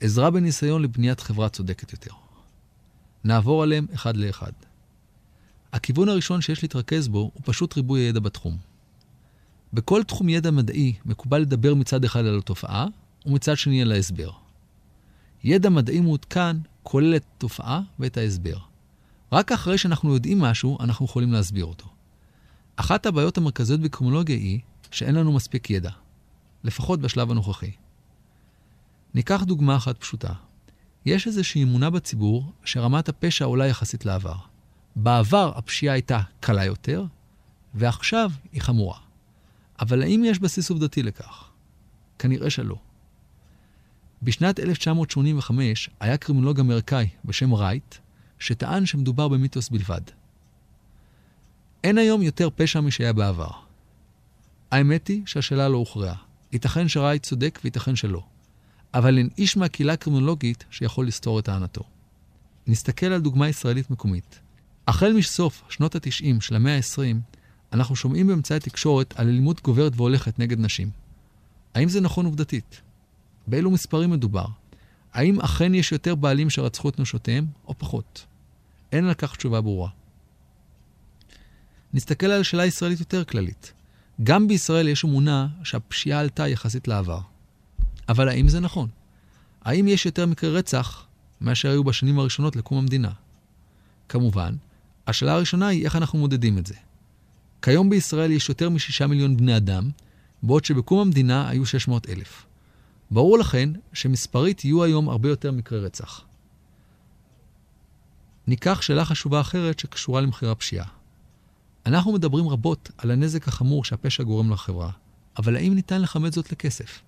עזרה 0.00 0.30
בניסיון 0.30 0.82
לבניית 0.82 1.20
חברה 1.20 1.48
צודקת 1.48 1.92
יותר. 1.92 2.12
נעבור 3.24 3.62
עליהם 3.62 3.86
אחד 3.94 4.16
לאחד. 4.16 4.52
הכיוון 5.72 6.08
הראשון 6.08 6.40
שיש 6.40 6.62
להתרכז 6.62 7.08
בו 7.08 7.18
הוא 7.18 7.42
פשוט 7.44 7.76
ריבוי 7.76 8.00
הידע 8.00 8.20
בתחום. 8.20 8.56
בכל 9.72 10.02
תחום 10.02 10.28
ידע 10.28 10.50
מדעי 10.50 10.94
מקובל 11.04 11.38
לדבר 11.38 11.74
מצד 11.74 12.04
אחד 12.04 12.24
על 12.24 12.38
התופעה, 12.38 12.86
ומצד 13.26 13.56
שני 13.56 13.82
על 13.82 13.92
ההסבר. 13.92 14.30
ידע 15.44 15.68
מדעי 15.68 16.00
מעודכן 16.00 16.56
כולל 16.82 17.16
את 17.16 17.24
התופעה 17.36 17.80
ואת 17.98 18.16
ההסבר. 18.16 18.58
רק 19.32 19.52
אחרי 19.52 19.78
שאנחנו 19.78 20.14
יודעים 20.14 20.38
משהו, 20.38 20.78
אנחנו 20.80 21.04
יכולים 21.04 21.32
להסביר 21.32 21.64
אותו. 21.64 21.86
אחת 22.76 23.06
הבעיות 23.06 23.38
המרכזיות 23.38 23.80
בקרימינולוגיה 23.80 24.36
היא 24.36 24.60
שאין 24.90 25.14
לנו 25.14 25.32
מספיק 25.32 25.70
ידע, 25.70 25.90
לפחות 26.64 27.00
בשלב 27.00 27.30
הנוכחי. 27.30 27.70
ניקח 29.14 29.42
דוגמה 29.42 29.76
אחת 29.76 29.98
פשוטה. 30.00 30.32
יש 31.06 31.26
איזושהי 31.26 31.62
אמונה 31.62 31.90
בציבור 31.90 32.52
שרמת 32.64 33.08
הפשע 33.08 33.44
עולה 33.44 33.66
יחסית 33.66 34.06
לעבר. 34.06 34.36
בעבר 34.96 35.52
הפשיעה 35.56 35.94
הייתה 35.94 36.20
קלה 36.40 36.64
יותר, 36.64 37.04
ועכשיו 37.74 38.30
היא 38.52 38.62
חמורה. 38.62 38.98
אבל 39.80 40.02
האם 40.02 40.22
יש 40.26 40.38
בסיס 40.38 40.70
עובדתי 40.70 41.02
לכך? 41.02 41.50
כנראה 42.18 42.50
שלא. 42.50 42.76
בשנת 44.22 44.60
1985 44.60 45.90
היה 46.00 46.16
קרימינולוג 46.16 46.60
אמריקאי 46.60 47.08
בשם 47.24 47.54
רייט, 47.54 47.94
שטען 48.38 48.86
שמדובר 48.86 49.28
במיתוס 49.28 49.68
בלבד. 49.68 50.00
אין 51.84 51.98
היום 51.98 52.22
יותר 52.22 52.48
פשע 52.56 52.80
משהיה 52.80 53.12
בעבר. 53.12 53.50
האמת 54.70 55.08
היא 55.08 55.22
שהשאלה 55.26 55.68
לא 55.68 55.76
הוכרעה. 55.76 56.14
ייתכן 56.52 56.88
שרייט 56.88 57.22
צודק 57.22 57.60
וייתכן 57.64 57.96
שלא. 57.96 58.22
אבל 58.94 59.18
אין 59.18 59.28
איש 59.38 59.56
מהקהילה 59.56 59.92
הקרימינולוגית 59.92 60.64
שיכול 60.70 61.06
לסתור 61.06 61.38
את 61.38 61.44
טענתו. 61.44 61.82
נסתכל 62.66 63.06
על 63.06 63.20
דוגמה 63.20 63.48
ישראלית 63.48 63.90
מקומית. 63.90 64.40
החל 64.88 65.12
מסוף 65.12 65.62
שנות 65.68 65.94
ה-90 65.94 66.40
של 66.40 66.54
המאה 66.54 66.76
ה-20, 66.76 67.16
אנחנו 67.72 67.96
שומעים 67.96 68.26
באמצעי 68.26 68.56
התקשורת 68.56 69.14
על 69.20 69.28
אלימות 69.28 69.62
גוברת 69.62 69.92
והולכת 69.96 70.38
נגד 70.38 70.60
נשים. 70.60 70.90
האם 71.74 71.88
זה 71.88 72.00
נכון 72.00 72.26
עובדתית? 72.26 72.80
באילו 73.46 73.70
מספרים 73.70 74.10
מדובר? 74.10 74.46
האם 75.12 75.40
אכן 75.40 75.74
יש 75.74 75.92
יותר 75.92 76.14
בעלים 76.14 76.50
שרצחו 76.50 76.88
את 76.88 77.00
נשותיהם, 77.00 77.46
או 77.66 77.74
פחות? 77.78 78.26
אין 78.92 79.04
על 79.04 79.14
כך 79.14 79.36
תשובה 79.36 79.60
ברורה. 79.60 79.90
נסתכל 81.94 82.26
על 82.26 82.42
שאלה 82.42 82.66
ישראלית 82.66 83.00
יותר 83.00 83.24
כללית. 83.24 83.72
גם 84.22 84.48
בישראל 84.48 84.88
יש 84.88 85.04
אמונה 85.04 85.48
שהפשיעה 85.62 86.20
עלתה 86.20 86.48
יחסית 86.48 86.88
לעבר. 86.88 87.20
אבל 88.08 88.28
האם 88.28 88.48
זה 88.48 88.60
נכון? 88.60 88.88
האם 89.62 89.88
יש 89.88 90.06
יותר 90.06 90.26
מקרי 90.26 90.50
רצח 90.50 91.06
מאשר 91.40 91.70
היו 91.70 91.84
בשנים 91.84 92.18
הראשונות 92.18 92.56
לקום 92.56 92.78
המדינה? 92.78 93.10
כמובן, 94.08 94.54
השאלה 95.06 95.32
הראשונה 95.32 95.66
היא 95.66 95.84
איך 95.84 95.96
אנחנו 95.96 96.18
מודדים 96.18 96.58
את 96.58 96.66
זה. 96.66 96.74
כיום 97.62 97.90
בישראל 97.90 98.30
יש 98.30 98.48
יותר 98.48 98.70
מ-6 98.70 99.06
מיליון 99.06 99.36
בני 99.36 99.56
אדם, 99.56 99.90
בעוד 100.42 100.64
שבקום 100.64 100.98
המדינה 100.98 101.48
היו 101.48 101.66
600 101.66 102.08
אלף. 102.08 102.46
ברור 103.10 103.38
לכן 103.38 103.70
שמספרית 103.92 104.64
יהיו 104.64 104.84
היום 104.84 105.08
הרבה 105.08 105.28
יותר 105.28 105.52
מקרי 105.52 105.80
רצח. 105.80 106.24
ניקח 108.46 108.82
שאלה 108.82 109.04
חשובה 109.04 109.40
אחרת 109.40 109.78
שקשורה 109.78 110.20
למחירי 110.20 110.50
הפשיעה. 110.50 110.86
אנחנו 111.86 112.12
מדברים 112.12 112.48
רבות 112.48 112.90
על 112.98 113.10
הנזק 113.10 113.48
החמור 113.48 113.84
שהפשע 113.84 114.22
גורם 114.22 114.50
לחברה, 114.50 114.90
אבל 115.38 115.56
האם 115.56 115.74
ניתן 115.74 116.02
לכמת 116.02 116.32
זאת 116.32 116.52
לכסף? 116.52 117.00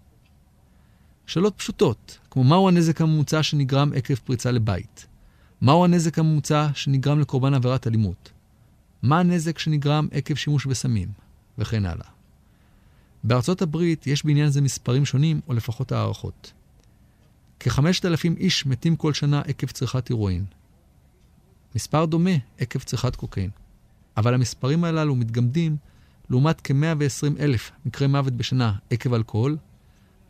שאלות 1.26 1.54
פשוטות, 1.56 2.18
כמו 2.30 2.44
מהו 2.44 2.68
הנזק 2.68 3.00
הממוצע 3.00 3.42
שנגרם 3.42 3.92
עקב 3.94 4.14
פריצה 4.14 4.50
לבית? 4.50 5.06
מהו 5.60 5.84
הנזק 5.84 6.18
הממוצע 6.18 6.68
שנגרם 6.74 7.20
לקורבן 7.20 7.54
עבירת 7.54 7.86
אלימות? 7.86 8.32
מה 9.02 9.18
הנזק 9.20 9.58
שנגרם 9.58 10.08
עקב 10.12 10.34
שימוש 10.34 10.66
בסמים? 10.66 11.08
וכן 11.58 11.86
הלאה. 11.86 12.06
בארצות 13.24 13.62
הברית 13.62 14.06
יש 14.06 14.24
בעניין 14.24 14.50
זה 14.50 14.60
מספרים 14.60 15.04
שונים, 15.04 15.40
או 15.48 15.54
לפחות 15.54 15.92
הערכות. 15.92 16.52
כ-5,000 17.60 18.36
איש 18.36 18.66
מתים 18.66 18.96
כל 18.96 19.14
שנה 19.14 19.40
עקב 19.40 19.66
צריכת 19.66 20.08
הירואין. 20.08 20.44
מספר 21.74 22.04
דומה 22.04 22.30
עקב 22.58 22.78
צריכת 22.78 23.16
קוקאין. 23.16 23.50
אבל 24.16 24.34
המספרים 24.34 24.84
הללו 24.84 25.16
מתגמדים 25.16 25.76
לעומת 26.30 26.60
כ-120 26.64 27.40
אלף 27.40 27.70
מקרי 27.86 28.06
מוות 28.06 28.32
בשנה 28.32 28.72
עקב 28.90 29.14
אלכוהול, 29.14 29.56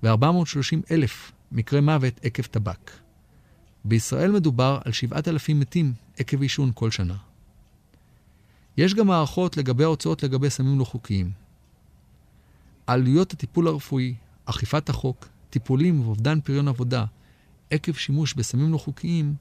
ו-430 0.02 0.82
אלף 0.90 1.32
מקרי 1.52 1.80
מוות 1.80 2.20
עקב 2.22 2.42
טבק. 2.42 2.90
בישראל 3.84 4.32
מדובר 4.32 4.78
על 4.84 4.92
7,000 4.92 5.60
מתים 5.60 5.92
עקב 6.18 6.42
עישון 6.42 6.70
כל 6.74 6.90
שנה. 6.90 7.16
יש 8.76 8.94
גם 8.94 9.10
הערכות 9.10 9.56
לגבי 9.56 9.84
ההוצאות 9.84 10.22
לגבי 10.22 10.50
סמים 10.50 10.78
לא 10.78 10.84
חוקיים. 10.84 11.30
עלויות 12.86 13.32
הטיפול 13.32 13.68
הרפואי, 13.68 14.14
אכיפת 14.44 14.88
החוק, 14.88 15.28
טיפולים 15.50 16.00
ואובדן 16.00 16.40
פריון 16.40 16.68
עבודה 16.68 17.04
עקב 17.70 17.92
שימוש 17.92 18.34
בסמים 18.34 18.72
לא 18.72 18.78
חוקיים 18.78 19.34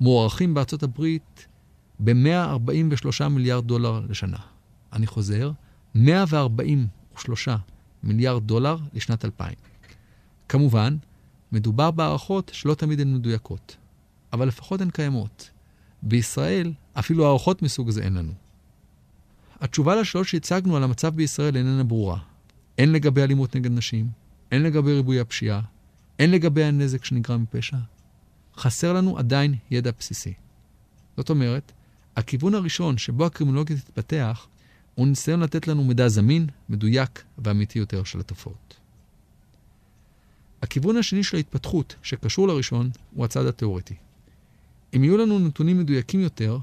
מוערכים 0.00 0.54
בארצות 0.54 0.82
הברית 0.82 1.46
ב-143 2.00 3.28
מיליארד 3.28 3.66
דולר 3.66 4.00
לשנה. 4.08 4.38
אני 4.92 5.06
חוזר, 5.06 5.50
143 5.94 7.48
מיליארד 8.02 8.46
דולר 8.46 8.76
לשנת 8.94 9.24
2000. 9.24 9.54
כמובן, 10.48 10.96
מדובר 11.52 11.90
בהערכות 11.90 12.50
שלא 12.54 12.74
תמיד 12.74 13.00
הן 13.00 13.14
מדויקות, 13.14 13.76
אבל 14.32 14.48
לפחות 14.48 14.80
הן 14.80 14.90
קיימות. 14.90 15.50
בישראל, 16.02 16.72
אפילו 16.92 17.26
הערכות 17.26 17.62
מסוג 17.62 17.90
זה 17.90 18.02
אין 18.02 18.14
לנו. 18.14 18.32
התשובה 19.60 19.96
לשאלות 19.96 20.28
שהצגנו 20.28 20.76
על 20.76 20.82
המצב 20.82 21.14
בישראל 21.14 21.56
איננה 21.56 21.84
ברורה. 21.84 22.18
אין 22.78 22.92
לגבי 22.92 23.22
אלימות 23.22 23.56
נגד 23.56 23.70
נשים, 23.70 24.08
אין 24.52 24.62
לגבי 24.62 24.92
ריבוי 24.92 25.20
הפשיעה, 25.20 25.60
אין 26.18 26.30
לגבי 26.30 26.64
הנזק 26.64 27.04
שנגרם 27.04 27.42
מפשע. 27.42 27.76
חסר 28.56 28.92
לנו 28.92 29.18
עדיין 29.18 29.54
ידע 29.70 29.90
בסיסי. 29.98 30.32
זאת 31.16 31.30
אומרת, 31.30 31.72
הכיוון 32.16 32.54
הראשון 32.54 32.98
שבו 32.98 33.26
הקרימינולוגיה 33.26 33.76
תתפתח 33.76 34.46
הוא 34.94 35.06
ניסיון 35.06 35.40
לתת 35.40 35.68
לנו 35.68 35.84
מידע 35.84 36.08
זמין, 36.08 36.46
מדויק 36.68 37.24
ואמיתי 37.38 37.78
יותר 37.78 38.04
של 38.04 38.20
התופעות. 38.20 38.76
הכיוון 40.64 40.96
השני 40.96 41.24
של 41.24 41.36
ההתפתחות, 41.36 41.96
שקשור 42.02 42.48
לראשון, 42.48 42.90
הוא 43.14 43.24
הצד 43.24 43.46
התיאורטי. 43.46 43.94
אם 44.96 45.04
יהיו 45.04 45.16
לנו 45.16 45.38
נתונים 45.38 45.78
מדויקים 45.78 46.20
יותר, 46.20 46.58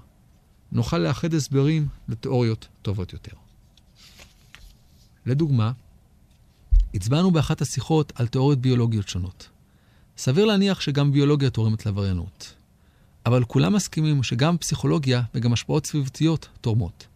נוכל 0.71 0.97
לאחד 0.97 1.33
הסברים 1.33 1.87
לתיאוריות 2.07 2.67
טובות 2.81 3.13
יותר. 3.13 3.31
לדוגמה, 5.25 5.71
הצבענו 6.93 7.31
באחת 7.31 7.61
השיחות 7.61 8.13
על 8.15 8.27
תיאוריות 8.27 8.59
ביולוגיות 8.59 9.07
שונות. 9.07 9.49
סביר 10.17 10.45
להניח 10.45 10.81
שגם 10.81 11.11
ביולוגיה 11.11 11.49
תורמת 11.49 11.85
לעבריינות. 11.85 12.53
אבל 13.25 13.43
כולם 13.43 13.73
מסכימים 13.73 14.23
שגם 14.23 14.57
פסיכולוגיה 14.57 15.21
וגם 15.35 15.53
השפעות 15.53 15.85
סביבתיות 15.85 16.47
תורמות. 16.61 17.07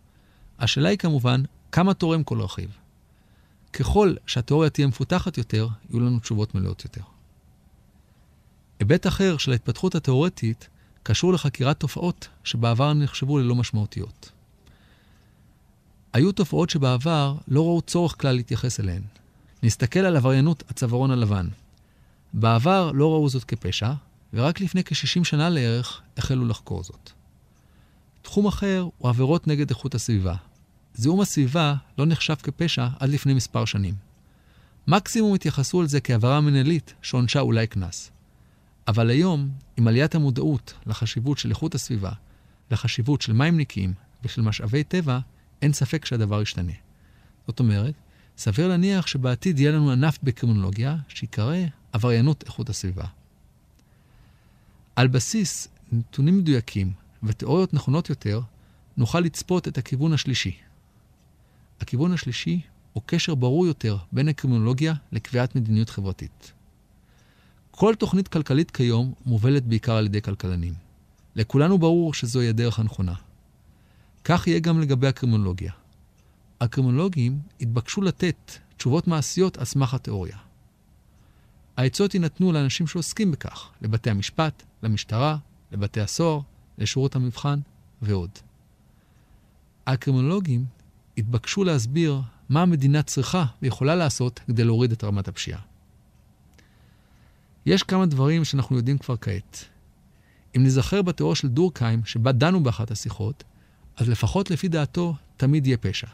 השאלה 0.59 0.89
היא 0.89 0.97
כמובן, 0.97 1.43
כמה 1.71 1.93
תורם 1.93 2.23
כל 2.23 2.41
רכיב? 2.41 2.69
ככל 3.79 4.13
שהתיאוריה 4.27 4.69
תהיה 4.69 4.87
מפותחת 4.87 5.37
יותר, 5.37 5.67
יהיו 5.89 5.99
לנו 5.99 6.19
תשובות 6.19 6.55
מלאות 6.55 6.83
יותר. 6.83 7.01
היבט 8.79 9.07
אחר 9.07 9.37
של 9.37 9.51
ההתפתחות 9.51 9.95
התיאורטית 9.95 10.69
קשור 11.03 11.33
לחקירת 11.33 11.79
תופעות 11.79 12.27
שבעבר 12.43 12.93
נחשבו 12.93 13.37
ללא 13.37 13.55
משמעותיות. 13.55 14.31
היו 16.13 16.31
תופעות 16.31 16.69
שבעבר 16.69 17.35
לא 17.47 17.61
ראו 17.61 17.81
צורך 17.81 18.21
כלל 18.21 18.35
להתייחס 18.35 18.79
אליהן. 18.79 19.01
נסתכל 19.63 19.99
על 19.99 20.15
עבריינות 20.15 20.63
הצווארון 20.69 21.11
הלבן. 21.11 21.47
בעבר 22.33 22.91
לא 22.91 23.11
ראו 23.11 23.29
זאת 23.29 23.43
כפשע, 23.43 23.91
ורק 24.33 24.61
לפני 24.61 24.83
כ-60 24.83 25.23
שנה 25.23 25.49
לערך 25.49 26.01
החלו 26.17 26.45
לחקור 26.45 26.83
זאת. 26.83 27.09
תחום 28.21 28.47
אחר 28.47 28.87
הוא 28.97 29.09
עבירות 29.09 29.47
נגד 29.47 29.69
איכות 29.69 29.95
הסביבה. 29.95 30.35
זיהום 30.95 31.21
הסביבה 31.21 31.75
לא 31.97 32.05
נחשב 32.05 32.35
כפשע 32.35 32.87
עד 32.99 33.09
לפני 33.09 33.33
מספר 33.33 33.65
שנים. 33.65 33.93
מקסימום 34.87 35.35
התייחסו 35.35 35.81
על 35.81 35.87
זה 35.87 36.01
כעברה 36.01 36.41
מנהלית 36.41 36.93
שעונשה 37.01 37.39
אולי 37.39 37.67
קנס. 37.67 38.11
אבל 38.87 39.09
היום, 39.09 39.49
עם 39.77 39.87
עליית 39.87 40.15
המודעות 40.15 40.73
לחשיבות 40.85 41.37
של 41.37 41.49
איכות 41.49 41.75
הסביבה, 41.75 42.11
לחשיבות 42.71 43.21
של 43.21 43.33
מים 43.33 43.59
נקיים 43.59 43.93
ושל 44.23 44.41
משאבי 44.41 44.83
טבע, 44.83 45.19
אין 45.61 45.73
ספק 45.73 46.05
שהדבר 46.05 46.41
ישתנה. 46.41 46.71
זאת 47.47 47.59
אומרת, 47.59 47.93
סביר 48.37 48.67
להניח 48.67 49.07
שבעתיד 49.07 49.59
יהיה 49.59 49.71
לנו 49.71 49.91
ענף 49.91 50.17
בקרימינולוגיה 50.23 50.97
שיקרא 51.07 51.55
עבריינות 51.91 52.43
איכות 52.45 52.69
הסביבה. 52.69 53.05
על 54.95 55.07
בסיס 55.07 55.67
נתונים 55.91 56.37
מדויקים 56.37 56.93
ותיאוריות 57.23 57.73
נכונות 57.73 58.09
יותר, 58.09 58.41
נוכל 58.97 59.19
לצפות 59.19 59.67
את 59.67 59.77
הכיוון 59.77 60.13
השלישי. 60.13 60.57
הכיוון 61.81 62.13
השלישי 62.13 62.61
הוא 62.93 63.03
קשר 63.05 63.35
ברור 63.35 63.67
יותר 63.67 63.97
בין 64.11 64.27
הקרימינולוגיה 64.27 64.93
לקביעת 65.11 65.55
מדיניות 65.55 65.89
חברתית. 65.89 66.53
כל 67.71 67.95
תוכנית 67.95 68.27
כלכלית 68.27 68.71
כיום 68.71 69.13
מובלת 69.25 69.63
בעיקר 69.63 69.95
על 69.95 70.05
ידי 70.05 70.21
כלכלנים. 70.21 70.73
לכולנו 71.35 71.77
ברור 71.77 72.13
שזוהי 72.13 72.49
הדרך 72.49 72.79
הנכונה. 72.79 73.13
כך 74.23 74.47
יהיה 74.47 74.59
גם 74.59 74.81
לגבי 74.81 75.07
הקרימינולוגיה. 75.07 75.71
הקרימינולוגים 76.61 77.39
התבקשו 77.61 78.01
לתת 78.01 78.51
תשובות 78.77 79.07
מעשיות 79.07 79.57
על 79.57 79.65
סמך 79.65 79.93
התיאוריה. 79.93 80.37
העצות 81.77 82.13
יינתנו 82.13 82.51
לאנשים 82.51 82.87
שעוסקים 82.87 83.31
בכך, 83.31 83.69
לבתי 83.81 84.09
המשפט, 84.09 84.63
למשטרה, 84.83 85.37
לבתי 85.71 86.01
הסוהר, 86.01 86.39
לשירות 86.77 87.15
המבחן 87.15 87.59
ועוד. 88.01 88.29
הקרימינולוגים 89.87 90.65
התבקשו 91.17 91.63
להסביר 91.63 92.21
מה 92.49 92.61
המדינה 92.61 93.03
צריכה 93.03 93.45
ויכולה 93.61 93.95
לעשות 93.95 94.39
כדי 94.47 94.63
להוריד 94.63 94.91
את 94.91 95.03
רמת 95.03 95.27
הפשיעה. 95.27 95.61
יש 97.65 97.83
כמה 97.83 98.05
דברים 98.05 98.45
שאנחנו 98.45 98.77
יודעים 98.77 98.97
כבר 98.97 99.15
כעת. 99.21 99.65
אם 100.57 100.63
נזכר 100.63 101.01
בתיאוריה 101.01 101.35
של 101.35 101.47
דורקהיים, 101.47 102.05
שבה 102.05 102.31
דנו 102.31 102.63
באחת 102.63 102.91
השיחות, 102.91 103.43
אז 103.97 104.09
לפחות 104.09 104.51
לפי 104.51 104.67
דעתו, 104.67 105.15
תמיד 105.37 105.67
יהיה 105.67 105.77
פשע. 105.77 106.07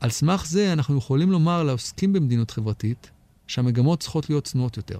על 0.00 0.10
סמך 0.10 0.46
זה 0.46 0.72
אנחנו 0.72 0.98
יכולים 0.98 1.32
לומר 1.32 1.62
לעוסקים 1.62 2.12
במדיניות 2.12 2.50
חברתית 2.50 3.10
שהמגמות 3.46 4.00
צריכות 4.00 4.30
להיות 4.30 4.44
צנועות 4.44 4.76
יותר. 4.76 4.98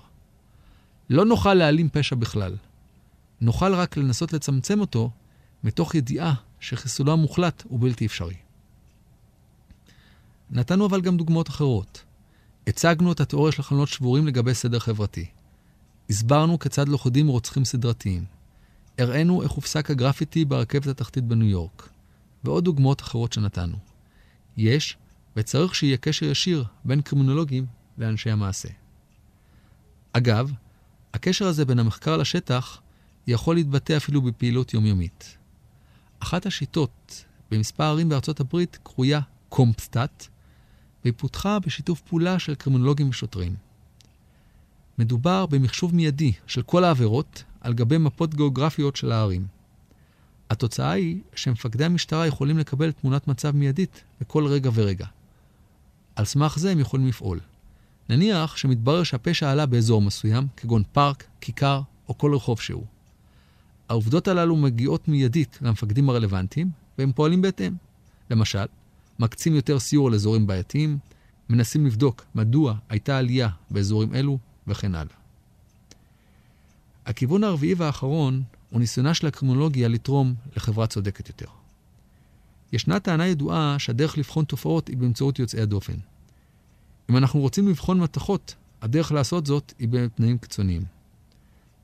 לא 1.10 1.24
נוכל 1.24 1.54
להעלים 1.54 1.88
פשע 1.88 2.16
בכלל. 2.16 2.56
נוכל 3.40 3.74
רק 3.74 3.96
לנסות 3.96 4.32
לצמצם 4.32 4.80
אותו 4.80 5.10
מתוך 5.64 5.94
ידיעה 5.94 6.34
שחיסולו 6.60 7.12
המוחלט 7.12 7.62
הוא 7.68 7.80
בלתי 7.80 8.06
אפשרי. 8.06 8.34
נתנו 10.50 10.86
אבל 10.86 11.00
גם 11.00 11.16
דוגמאות 11.16 11.48
אחרות. 11.48 12.04
הצגנו 12.66 13.12
את 13.12 13.20
התיאוריה 13.20 13.52
של 13.52 13.62
חלונות 13.62 13.88
שבורים 13.88 14.26
לגבי 14.26 14.54
סדר 14.54 14.78
חברתי. 14.78 15.26
הסברנו 16.10 16.58
כיצד 16.58 16.88
לוכדים 16.88 17.28
רוצחים 17.28 17.64
סדרתיים. 17.64 18.24
הראינו 18.98 19.42
איך 19.42 19.52
הופסק 19.52 19.90
הגרפיטי 19.90 20.44
ברכבת 20.44 20.86
התחתית 20.86 21.24
בניו 21.24 21.48
יורק. 21.48 21.88
ועוד 22.44 22.64
דוגמאות 22.64 23.00
אחרות 23.00 23.32
שנתנו. 23.32 23.76
יש, 24.56 24.96
וצריך 25.36 25.74
שיהיה 25.74 25.96
קשר 25.96 26.26
ישיר 26.26 26.64
בין 26.84 27.00
קרימינולוגים 27.00 27.66
לאנשי 27.98 28.30
המעשה. 28.30 28.68
אגב, 30.12 30.52
הקשר 31.14 31.46
הזה 31.46 31.64
בין 31.64 31.78
המחקר 31.78 32.16
לשטח 32.16 32.80
יכול 33.26 33.54
להתבטא 33.54 33.96
אפילו 33.96 34.22
בפעילות 34.22 34.74
יומיומית. 34.74 35.36
אחת 36.20 36.46
השיטות 36.46 37.24
במספר 37.50 37.84
ערים 37.84 38.08
בארצות 38.08 38.40
הברית 38.40 38.78
קרויה 38.82 39.20
קומפסטאט, 39.48 40.26
והיא 41.04 41.14
פותחה 41.16 41.58
בשיתוף 41.58 42.00
פעולה 42.00 42.38
של 42.38 42.54
קרימינולוגים 42.54 43.08
ושוטרים. 43.08 43.54
מדובר 44.98 45.46
במחשוב 45.46 45.94
מיידי 45.94 46.32
של 46.46 46.62
כל 46.62 46.84
העבירות 46.84 47.44
על 47.60 47.74
גבי 47.74 47.98
מפות 47.98 48.34
גיאוגרפיות 48.34 48.96
של 48.96 49.12
הערים. 49.12 49.46
התוצאה 50.50 50.90
היא 50.90 51.20
שמפקדי 51.34 51.84
המשטרה 51.84 52.26
יכולים 52.26 52.58
לקבל 52.58 52.92
תמונת 52.92 53.28
מצב 53.28 53.56
מיידית 53.56 54.02
בכל 54.20 54.46
רגע 54.46 54.70
ורגע. 54.74 55.06
על 56.16 56.24
סמך 56.24 56.58
זה 56.58 56.70
הם 56.70 56.78
יכולים 56.78 57.06
לפעול. 57.06 57.40
נניח 58.08 58.56
שמתברר 58.56 59.02
שהפשע 59.02 59.50
עלה 59.50 59.66
באזור 59.66 60.02
מסוים, 60.02 60.46
כגון 60.56 60.82
פארק, 60.92 61.24
כיכר 61.40 61.82
או 62.08 62.18
כל 62.18 62.34
רחוב 62.34 62.60
שהוא. 62.60 62.84
העובדות 63.88 64.28
הללו 64.28 64.56
מגיעות 64.56 65.08
מיידית 65.08 65.58
למפקדים 65.62 66.10
הרלוונטיים, 66.10 66.70
והם 66.98 67.12
פועלים 67.12 67.42
בהתאם. 67.42 67.74
למשל, 68.30 68.64
מקצים 69.20 69.54
יותר 69.54 69.78
סיור 69.78 70.08
על 70.08 70.14
אזורים 70.14 70.46
בעייתיים, 70.46 70.98
מנסים 71.48 71.86
לבדוק 71.86 72.24
מדוע 72.34 72.74
הייתה 72.88 73.18
עלייה 73.18 73.48
באזורים 73.70 74.14
אלו, 74.14 74.38
וכן 74.66 74.94
הלאה. 74.94 75.14
הכיוון 77.06 77.44
הרביעי 77.44 77.74
והאחרון 77.74 78.42
הוא 78.70 78.80
ניסיונה 78.80 79.14
של 79.14 79.26
הקרימינולוגיה 79.26 79.88
לתרום 79.88 80.34
לחברה 80.56 80.86
צודקת 80.86 81.28
יותר. 81.28 81.46
ישנה 82.72 83.00
טענה 83.00 83.26
ידועה 83.26 83.76
שהדרך 83.78 84.18
לבחון 84.18 84.44
תופעות 84.44 84.88
היא 84.88 84.96
באמצעות 84.96 85.38
יוצאי 85.38 85.60
הדופן. 85.60 85.96
אם 87.10 87.16
אנחנו 87.16 87.40
רוצים 87.40 87.68
לבחון 87.68 88.00
מתכות, 88.00 88.54
הדרך 88.82 89.12
לעשות 89.12 89.46
זאת 89.46 89.72
היא 89.78 89.88
בתנאים 89.88 90.38
קיצוניים. 90.38 90.82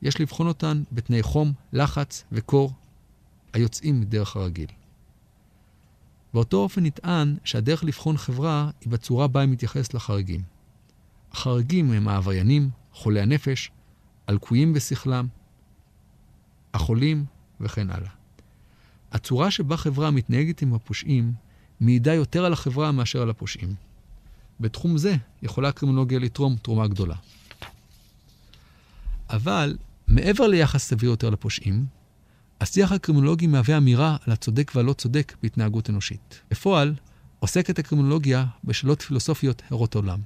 יש 0.03 0.21
לבחון 0.21 0.47
אותן 0.47 0.83
בתנאי 0.93 1.23
חום, 1.23 1.53
לחץ 1.73 2.25
וקור 2.33 2.73
היוצאים 3.53 4.01
מדרך 4.01 4.37
הרגיל. 4.37 4.69
באותו 6.37 6.57
אופן 6.57 6.87
נטען 6.87 7.37
שהדרך 7.45 7.85
לבחון 7.85 8.17
חברה 8.17 8.71
היא 8.81 8.91
בצורה 8.91 9.29
בה 9.29 9.41
היא 9.41 9.49
מתייחס 9.49 9.95
לחריגים. 9.95 10.43
החריגים 11.33 11.93
הם 11.93 12.09
העבריינים, 12.09 12.71
חולי 12.93 13.21
הנפש, 13.21 13.71
הלקויים 14.27 14.73
בשכלם, 14.73 15.27
החולים 16.75 17.25
וכן 17.61 17.91
הלאה. 17.91 18.11
הצורה 19.13 19.51
שבה 19.51 19.77
חברה 19.77 20.11
מתנהגת 20.11 20.63
עם 20.63 20.75
הפושעים 20.75 21.33
מעידה 21.81 22.15
יותר 22.15 22.45
על 22.45 22.53
החברה 22.53 22.93
מאשר 22.93 23.23
על 23.23 23.31
הפושעים. 23.31 23.75
בתחום 24.61 24.99
זה 24.99 25.17
יכולה 25.43 25.69
הקרימינולוגיה 25.69 26.19
לתרום 26.19 26.57
תרומה 26.57 26.87
גדולה. 26.89 27.17
אבל 29.31 29.77
מעבר 30.09 30.47
ליחס 30.47 30.89
סביר 30.89 31.11
יותר 31.11 31.31
לפושעים, 31.31 31.87
השיח 32.61 32.93
הקרימינולוגי 32.93 33.47
מהווה 33.47 33.77
אמירה 33.77 34.17
על 34.27 34.33
הצודק 34.33 34.73
והלא 34.75 34.93
צודק 34.93 35.37
בהתנהגות 35.43 35.91
אנושית. 35.91 36.41
בפועל, 36.51 36.95
עוסקת 37.39 37.79
הקרימינולוגיה 37.79 38.45
בשאלות 38.65 39.03
פילוסופיות 39.03 39.63
הרות 39.71 39.95
עולם. 39.95 40.21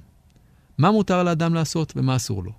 מה 0.77 0.91
מותר 0.91 1.23
לאדם 1.23 1.53
לעשות 1.53 1.93
ומה 1.95 2.15
אסור 2.15 2.43
לו? 2.43 2.51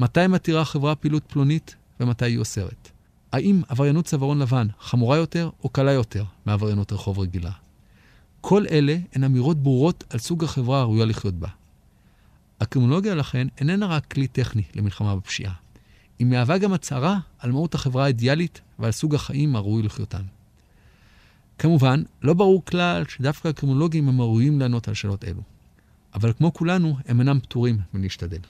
מתי 0.00 0.26
מתירה 0.26 0.64
חברה 0.64 0.94
פעילות 0.94 1.22
פלונית 1.26 1.76
ומתי 2.00 2.24
היא 2.24 2.38
אוסרת? 2.38 2.90
האם 3.32 3.62
עבריינות 3.68 4.04
צווארון 4.04 4.38
לבן 4.38 4.66
חמורה 4.80 5.16
יותר 5.16 5.50
או 5.64 5.68
קלה 5.68 5.92
יותר 5.92 6.24
מעבריינות 6.46 6.92
רחוב 6.92 7.18
רגילה? 7.18 7.50
כל 8.40 8.64
אלה 8.70 8.96
הן 9.12 9.24
אמירות 9.24 9.56
ברורות 9.56 10.04
על 10.10 10.18
סוג 10.18 10.44
החברה 10.44 10.80
הראויה 10.80 11.04
לחיות 11.04 11.34
בה. 11.34 11.48
הקרימינולוגיה 12.60 13.14
לכן 13.14 13.48
איננה 13.60 13.86
רק 13.86 14.06
כלי 14.06 14.26
טכני 14.26 14.62
למלחמה 14.74 15.16
בפשיעה. 15.16 15.65
היא 16.18 16.26
מהווה 16.26 16.58
גם 16.58 16.72
הצהרה 16.72 17.18
על 17.38 17.52
מהות 17.52 17.74
החברה 17.74 18.04
האידיאלית 18.04 18.60
ועל 18.78 18.92
סוג 18.92 19.14
החיים 19.14 19.56
הראוי 19.56 19.82
לחיותן. 19.82 20.22
כמובן, 21.58 22.02
לא 22.22 22.34
ברור 22.34 22.64
כלל 22.64 23.04
שדווקא 23.08 23.48
הקרימינולוגים 23.48 24.08
הם 24.08 24.20
הראויים 24.20 24.60
לענות 24.60 24.88
על 24.88 24.94
שאלות 24.94 25.24
אלו. 25.24 25.42
אבל 26.14 26.32
כמו 26.32 26.52
כולנו, 26.52 26.96
הם 27.06 27.20
אינם 27.20 27.40
פטורים 27.40 27.78
מלהשתדל. 27.94 28.40